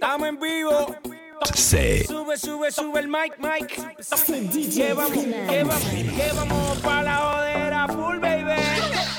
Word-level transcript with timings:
Estamos 0.00 0.28
en 0.28 0.38
vivo. 0.38 0.94
Sí. 1.56 2.04
Sube, 2.06 2.38
sube, 2.38 2.70
sube 2.70 3.00
el 3.00 3.08
mic, 3.08 3.36
mic. 3.38 3.76
La 7.02 7.16
jodera 7.16 7.88
full, 7.88 8.20
baby. 8.20 8.62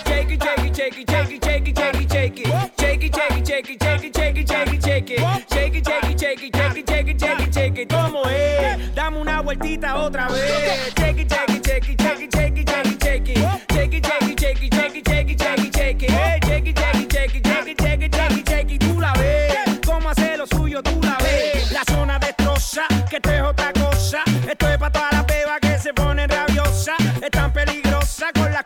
Shake 0.05 0.31
it, 0.31 0.41
shake 0.41 0.67
it, 0.67 0.75
shake 0.77 0.97
it, 0.97 1.09
shake 1.09 1.31
it, 1.33 1.43
shake 1.43 1.67
it, 1.67 1.77
shake 1.77 1.99
it, 1.99 2.09
shake 2.09 2.39
it. 2.39 2.47
Shake 2.79 3.03
it, 3.03 3.13
shake 3.13 3.37
it, 3.39 3.45
shake 3.45 3.69
it, 3.69 3.81
shake 3.81 4.05
it, 4.05 4.15
shake 4.15 4.37
it, 4.37 4.47
shake 4.47 4.71
it, 4.71 4.81
shake 4.81 5.09
it. 5.11 5.19
Shake 5.51 5.75
it, 5.75 5.85
shake 5.85 6.03
it, 6.05 6.17
shake 6.17 6.43
it, 6.43 6.55
shake 6.55 6.77
it, 6.77 6.87
shake 6.87 7.07
it, 7.09 7.19
shake 7.19 7.39
it, 7.41 7.53
shake 7.53 7.77
it. 7.77 7.89
¿Cómo 7.89 8.23
es? 8.29 8.95
Dame 8.95 9.17
una 9.19 9.41
vueltita 9.41 9.97
otra 9.97 10.29
vez. 10.29 10.93
Shake 10.95 11.19
it, 11.19 11.29
shake 11.29 11.49
it, 11.49 11.65
shake 11.65 11.89
it, 11.89 12.01
shake 12.01 12.21
it, 12.21 12.31
shake 12.33 12.57
it, 12.57 12.69
shake 13.03 13.27
it. 13.27 13.37
Shake 13.69 13.93
it, 13.93 14.05
shake 14.05 14.31
it, 14.31 14.39
shake 14.39 14.63
it, 14.63 14.73
shake 14.73 14.95
it, 14.95 15.05
shake 15.09 15.29
it, 15.29 15.39
shake 15.41 15.59
it, 15.59 15.75
shake 15.75 16.03
it. 16.03 16.45
Shake 16.45 16.67
it, 16.67 16.78
que 23.09 23.15
esto 23.15 23.31
es 23.31 23.41
otra 23.41 23.73
cosa. 23.73 24.23
Esto 24.47 24.69
es 24.69 24.77
para 24.77 24.91
todas 24.91 25.13
las 25.13 25.25
bebas 25.25 25.59
que 25.61 25.79
se 25.79 25.93
ponen 25.93 26.29
rabiosas. 26.29 26.97
Es 27.21 27.31
tan 27.31 27.51
peligrosa 27.51 28.27
con 28.33 28.53
las 28.53 28.63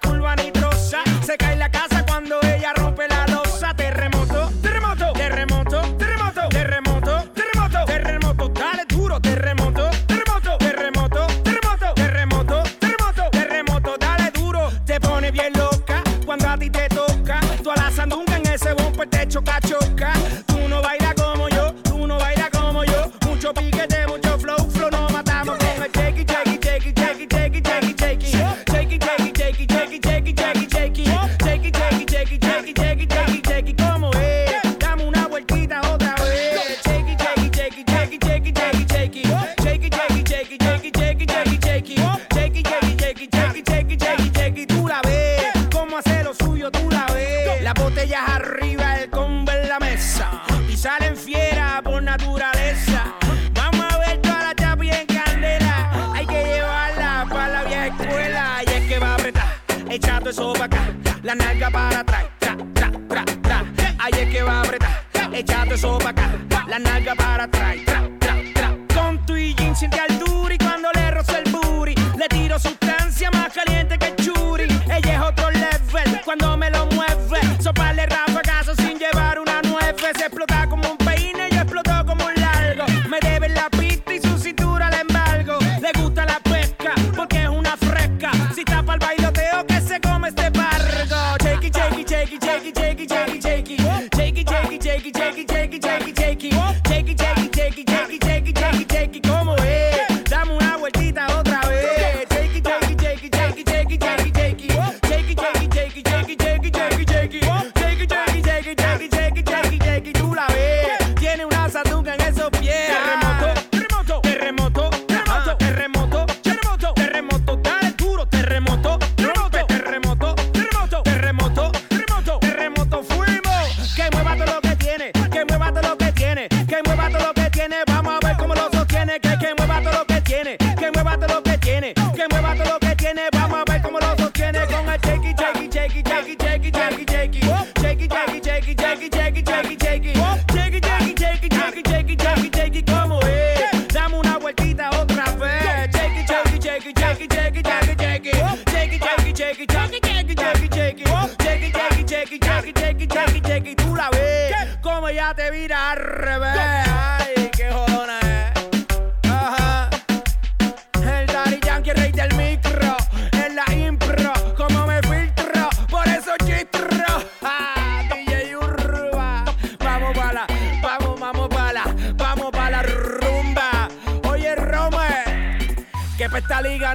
jaggy, 138.75 139.09
jaggy, 139.09 139.43
jaggy, 139.43 139.72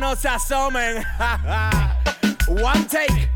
no 0.08 0.16
se 0.16 0.28
asomen. 0.28 1.04
One 2.48 2.84
take. 2.86 3.28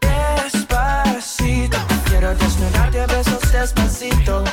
Despacito, 0.00 1.78
quiero 2.08 2.34
desnudarte 2.36 3.00
a 3.00 3.06
besos 3.06 3.52
despacito 3.52 4.44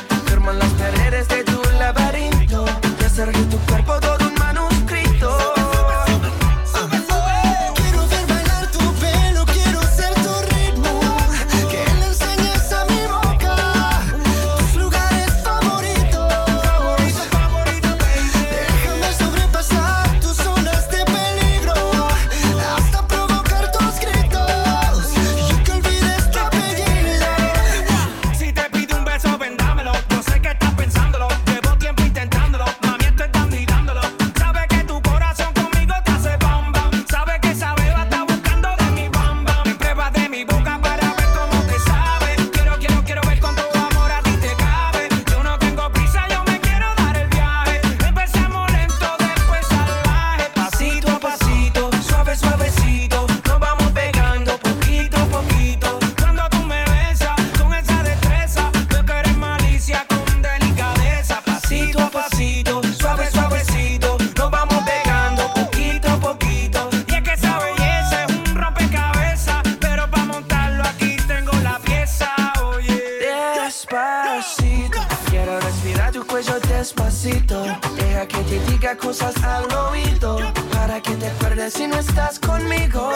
Diga 78.68 78.96
cosas 78.96 79.34
al 79.42 79.70
oído 79.72 80.38
Para 80.72 81.00
que 81.00 81.14
te 81.16 81.26
acuerdes 81.28 81.74
si 81.74 81.86
no 81.86 81.96
estás 81.96 82.38
conmigo 82.38 83.10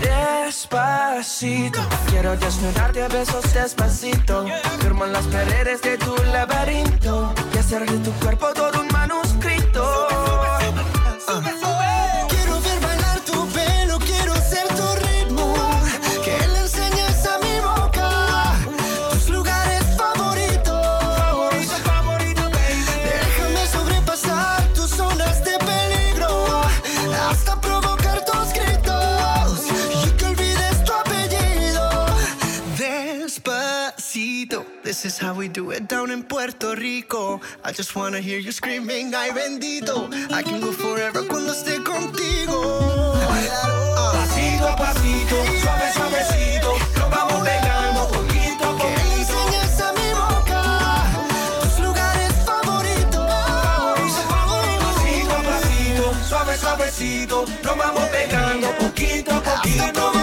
Despacito 0.00 1.80
Quiero 2.08 2.36
desnudarte 2.36 3.02
a 3.02 3.08
besos 3.08 3.52
despacito 3.54 4.44
Firmo 4.80 5.06
en 5.06 5.12
las 5.12 5.26
paredes 5.26 5.82
de 5.82 5.98
tu 5.98 6.14
laberinto 6.32 7.34
Y 7.54 7.58
hacer 7.58 7.88
de 7.90 7.98
tu 7.98 8.12
cuerpo 8.12 8.52
todo 8.54 8.80
un 8.80 8.88
manuscrito. 8.88 10.08
we 35.44 35.48
do 35.48 35.72
it 35.72 35.86
down 35.88 36.10
in 36.10 36.22
Puerto 36.22 36.74
Rico. 36.74 37.38
I 37.62 37.70
just 37.70 37.94
wanna 37.94 38.18
hear 38.18 38.38
you 38.38 38.50
screaming, 38.50 39.14
ay 39.14 39.28
bendito. 39.30 40.08
I 40.32 40.42
can 40.42 40.58
go 40.58 40.72
forever 40.72 41.22
cuando 41.28 41.52
esté 41.52 41.76
contigo. 41.84 42.56
Uh. 42.56 43.28
Pasito 44.16 44.66
a 44.66 44.74
pasito, 44.74 45.36
suave 45.60 45.92
suavecito, 45.92 46.70
nos 46.96 47.10
vamos 47.10 47.40
pegando 47.44 48.08
poquito 48.08 48.64
a 48.64 48.72
poquito. 48.80 49.34
Suave, 56.28 56.56
suavecito, 56.56 57.44
nos 57.62 57.76
vamos 57.76 58.04
pegando 58.08 58.68
poquito 58.78 59.30
a 59.30 59.40
poquito. 59.42 60.13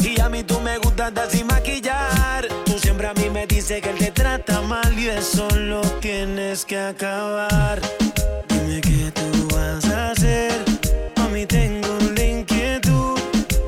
y 0.00 0.20
a 0.20 0.28
mí 0.28 0.42
tú 0.42 0.58
me 0.60 0.78
gustas 0.78 1.12
de 1.12 1.28
sin 1.30 1.46
maquillar. 1.46 2.46
Tú 2.64 2.78
siempre 2.78 3.06
a 3.08 3.14
mí 3.14 3.28
me 3.28 3.46
dices 3.46 3.82
que 3.82 3.90
él 3.90 3.98
te 3.98 4.10
trata 4.10 4.62
mal 4.62 4.98
y 4.98 5.08
eso 5.08 5.48
lo 5.50 5.82
tienes 6.00 6.64
que 6.64 6.78
acabar. 6.78 7.80
Dime 8.48 8.80
qué 8.80 9.12
tú 9.12 9.48
vas 9.54 9.84
a 9.86 10.12
hacer. 10.12 10.52
A 11.16 11.28
mí 11.28 11.44
tengo 11.44 11.88
la 12.16 12.24
inquietud. 12.24 13.18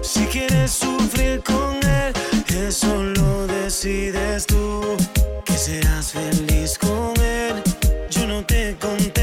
Si 0.02 0.24
quieres 0.26 0.70
sufrir 0.70 1.42
con 1.42 1.76
él, 1.82 2.14
eso 2.48 3.02
lo 3.02 3.46
decides 3.46 4.46
tú. 4.46 4.96
Que 5.44 5.56
seas 5.58 6.12
feliz 6.12 6.78
con 6.78 7.12
él. 7.20 7.62
Yo 8.10 8.26
no 8.26 8.42
te 8.44 8.76
conté 8.80 9.13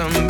somebody 0.00 0.29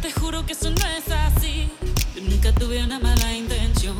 te 0.00 0.12
juro 0.12 0.44
que 0.44 0.52
eso 0.52 0.70
no 0.70 0.86
es 0.88 1.08
así. 1.08 1.70
Yo 2.14 2.22
nunca 2.22 2.52
tuve 2.52 2.82
una 2.84 2.98
mala 2.98 3.32
intención. 3.32 3.96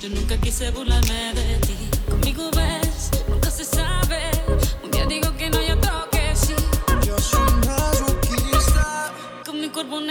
Yo 0.00 0.08
nunca 0.10 0.36
quise 0.36 0.70
burlarme 0.70 1.34
de 1.34 1.56
ti. 1.66 1.76
Conmigo 2.08 2.50
ves, 2.54 3.10
nunca 3.28 3.50
se 3.50 3.64
sabe. 3.64 4.30
Un 4.84 4.90
día 4.90 5.06
digo 5.06 5.34
que 5.36 5.50
no 5.50 5.58
hay 5.58 5.72
otro 5.72 6.08
que 6.12 6.36
sí. 6.36 6.54
Yo 7.04 7.18
soy 7.18 7.52
masoquista. 7.66 9.12
Con 9.44 9.60
mi 9.60 9.68
cuerpo 9.70 9.96
un. 9.96 10.10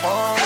Oh. 0.00 0.37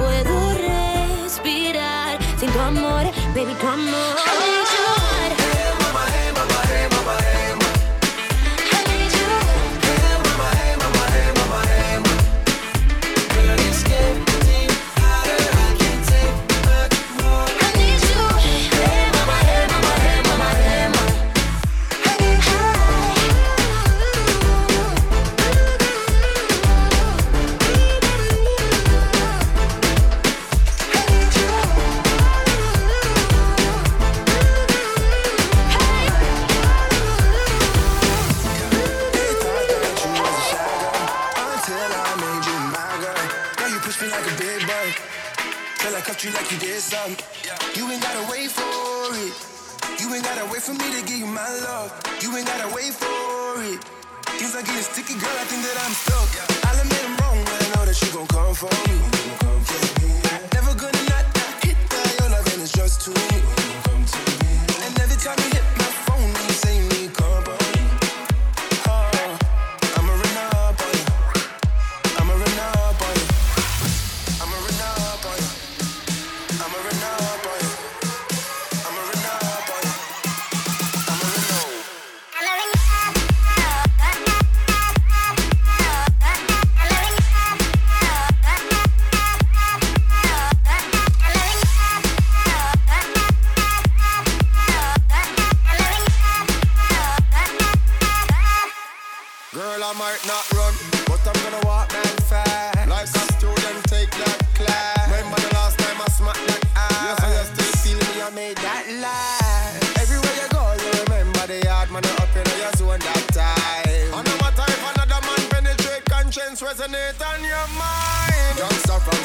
puedo 0.00 0.54
respirar 0.54 2.18
sin 2.38 2.50
tu 2.50 2.60
amor, 2.60 3.04
baby, 3.34 3.54
tu 3.60 3.66
amor. 3.66 4.69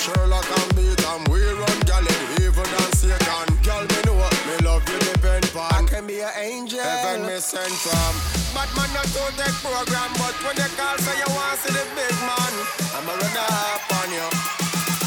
Sherlock 0.05 0.45
and 0.45 0.75
Beacon, 0.75 1.23
we 1.33 1.41
run 1.41 1.79
gal 1.89 2.05
in 2.05 2.43
evil 2.43 2.61
and 2.61 2.93
Satan. 2.93 3.47
Girl, 3.65 3.81
me 3.81 3.99
know 4.05 4.21
me 4.45 4.55
love 4.61 4.87
you 4.87 4.99
depend 4.99 5.49
on. 5.57 5.73
I 5.73 5.81
can 5.89 6.05
be 6.05 6.21
an 6.21 6.29
angel. 6.37 6.79
Heaven 6.79 7.25
me 7.25 7.39
sent 7.39 7.73
from. 7.73 8.13
Batman 8.53 8.93
not 8.93 9.05
to 9.05 9.25
take 9.33 9.57
program, 9.65 10.13
but 10.21 10.37
when 10.45 10.57
you 10.61 10.69
call 10.77 10.95
say 10.99 11.17
you 11.17 11.33
want 11.33 11.57
to 11.57 11.65
see 11.65 11.73
the 11.73 11.85
big 11.97 12.13
man, 12.21 12.53
I'ma 12.93 13.13
run 13.17 13.37
up 13.49 13.81
on 13.97 14.11
you. 14.13 14.29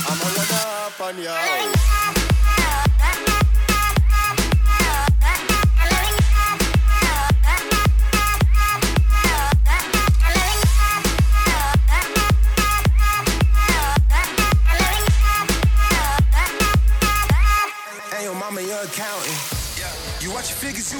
I'ma 0.02 0.26
run 0.34 0.50
up 0.66 1.00
on 1.00 1.16
you. 1.22 2.37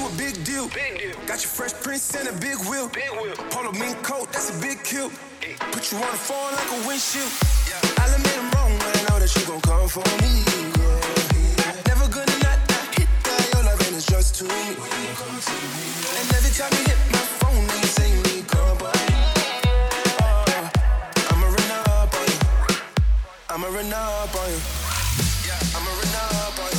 Your 0.09 0.17
figures, 0.17 0.47
you 0.47 0.65
a 0.65 0.67
big 0.69 0.99
deal. 0.99 1.25
Got 1.27 1.43
your 1.43 1.51
fresh 1.51 1.73
prints 1.73 2.15
and 2.15 2.27
a 2.27 2.33
big 2.39 2.57
wheel. 2.69 2.89
Polo 3.49 3.71
mink 3.73 4.01
coat, 4.03 4.31
that's 4.31 4.49
a 4.49 4.61
big 4.61 4.83
kill. 4.83 5.11
Put 5.71 5.91
you 5.91 5.97
on 5.97 6.11
the 6.11 6.17
phone 6.17 6.51
like 6.53 6.71
a 6.71 6.87
windshield. 6.87 7.31
I'll 7.99 8.13
admit 8.15 8.37
I'm 8.37 8.51
wrong, 8.51 8.77
but 8.79 8.97
I 8.97 9.01
know 9.09 9.19
that 9.19 9.35
you 9.35 9.45
gon' 9.45 9.61
come 9.61 9.87
for 9.87 10.03
me. 10.21 10.43
yeah. 11.57 11.73
Never 11.87 12.07
gonna 12.07 12.37
not, 12.43 12.59
not 12.69 12.85
hit 12.97 13.09
that. 13.23 13.49
Your 13.53 13.63
loving 13.63 13.95
is 13.95 14.05
just 14.05 14.35
too 14.35 14.45
me. 14.45 14.75
And 16.19 16.27
every 16.37 16.53
time 16.53 16.71
you 16.73 16.83
hit 16.87 16.99
my 17.11 17.23
phone, 17.39 17.63
you 17.63 17.87
say 17.87 18.09
need 18.23 18.47
company. 18.47 19.13
Oh, 20.21 20.69
I'ma 21.31 21.47
run 21.47 21.71
up 21.71 22.13
on 22.13 22.25
you. 22.27 22.39
I'ma 23.49 23.67
run 23.67 23.93
up 23.93 24.35
on 24.35 24.49
you. 24.49 24.61
I'ma 25.75 25.91
run 25.99 26.15
up 26.15 26.59
on 26.59 26.71
you. 26.73 26.78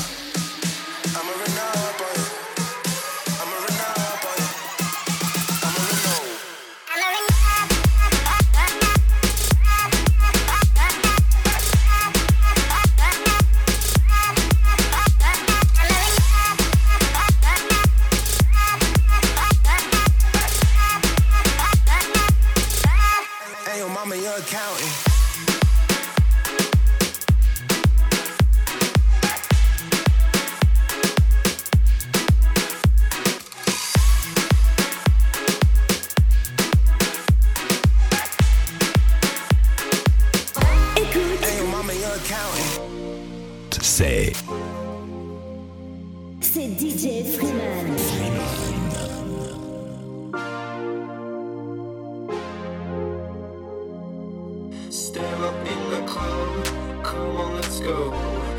Go. 57.90 58.12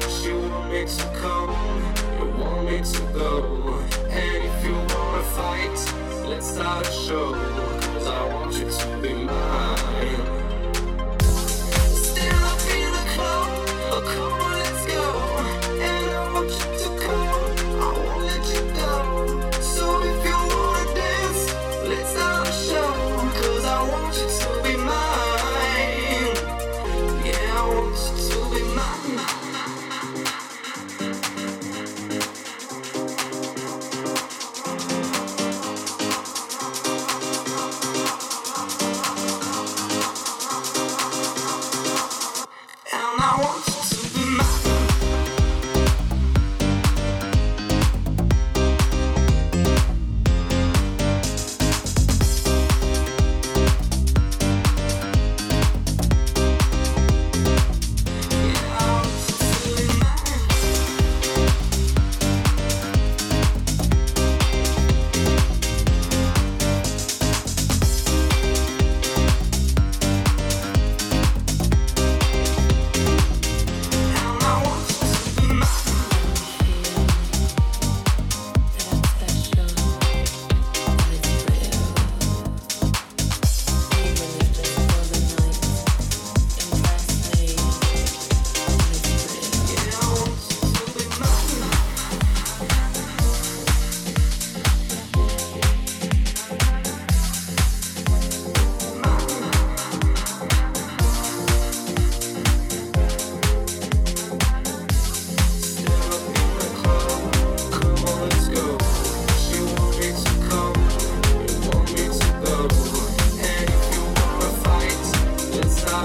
She 0.10 0.32
want 0.34 0.72
me 0.72 0.86
to 0.86 1.06
come, 1.22 1.52
you 2.18 2.26
want 2.38 2.70
me 2.70 2.78
to 2.94 3.02
go. 3.14 3.80
And 4.10 4.44
if 4.50 4.66
you 4.66 4.74
wanna 4.74 5.24
fight, 5.38 5.78
let's 6.28 6.48
start 6.48 6.88
a 6.88 6.92
show. 6.92 7.34
Cause 7.94 8.08
I 8.08 8.34
want 8.34 8.54
you 8.60 8.70
to 8.70 8.88
be 9.02 9.14
mine. 9.14 10.41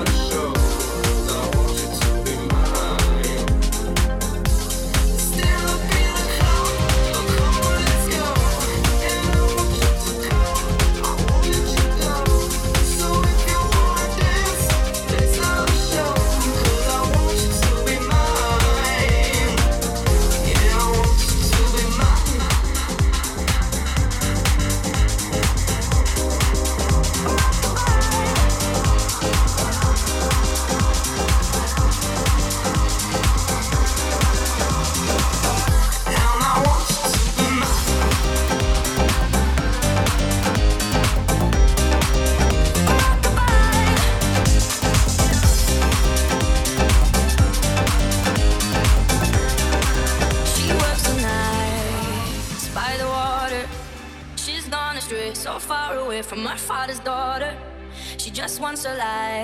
show. 0.07 0.56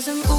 Cause 0.00 0.08
I'm 0.08 0.29